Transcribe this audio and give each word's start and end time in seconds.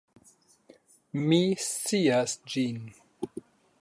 Mi 1.27 1.39
scias 1.65 2.33
ĝin. 2.55 2.81